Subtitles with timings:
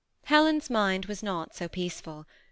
[0.23, 2.25] Helen's mind was not so peaceful.